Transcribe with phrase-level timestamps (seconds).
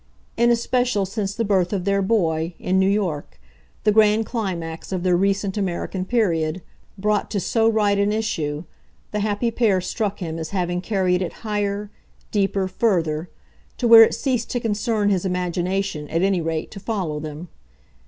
[0.35, 3.39] In especial since the birth of their boy, in New York
[3.83, 6.63] the grand climax of their recent American period,
[6.97, 8.63] brought to so right an issue
[9.11, 11.91] the happy pair struck him as having carried it higher,
[12.31, 13.29] deeper, further;
[13.77, 17.49] to where it ceased to concern his imagination, at any rate, to follow them.